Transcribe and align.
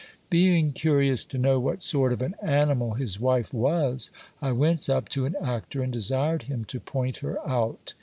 Being 0.31 0.71
curious 0.71 1.23
to 1.25 1.37
know 1.37 1.59
what 1.59 1.83
sort 1.83 2.11
of 2.11 2.23
an 2.23 2.33
animal 2.41 2.95
his 2.95 3.19
wife 3.19 3.53
was, 3.53 4.09
I 4.41 4.51
went 4.51 4.89
up 4.89 5.07
to 5.09 5.27
an 5.27 5.35
actor 5.39 5.83
and 5.83 5.93
desired 5.93 6.41
him 6.49 6.65
to 6.69 6.79
point 6.79 7.17
her 7.17 7.37
out. 7.47 7.93